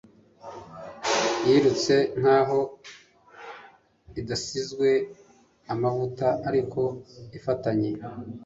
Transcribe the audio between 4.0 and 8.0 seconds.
idasizwe amavuta ariko ifatanye